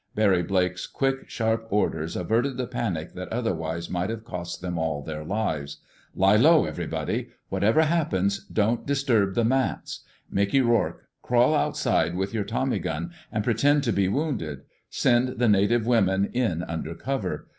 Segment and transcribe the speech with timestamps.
[0.15, 5.03] Barry Blake's quick, sharp orders averted the panic that otherwise might have cost them all
[5.03, 5.77] their lives.
[6.15, 7.29] "Lie low, everybody.
[7.49, 9.99] Whatever happens, don't disturb the mats.
[10.31, 14.61] Mickey Rourke, crawl outside with your tommy gun and pretend to be wounded.
[14.89, 17.47] Send the native women in under cover.